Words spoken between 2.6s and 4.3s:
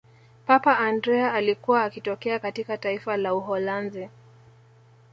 taifa la uholanzi